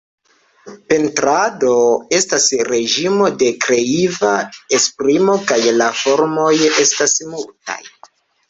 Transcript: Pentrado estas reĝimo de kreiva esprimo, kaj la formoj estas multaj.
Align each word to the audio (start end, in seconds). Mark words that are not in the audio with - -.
Pentrado 0.91 1.73
estas 2.19 2.47
reĝimo 2.69 3.29
de 3.43 3.51
kreiva 3.67 4.33
esprimo, 4.79 5.37
kaj 5.53 5.61
la 5.79 5.91
formoj 6.03 6.51
estas 6.87 7.19
multaj. 7.37 7.83